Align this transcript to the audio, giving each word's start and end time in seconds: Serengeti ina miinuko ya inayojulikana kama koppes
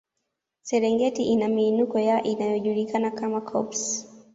Serengeti 0.61 1.23
ina 1.33 1.47
miinuko 1.47 1.99
ya 1.99 2.23
inayojulikana 2.23 3.11
kama 3.11 3.41
koppes 3.41 4.07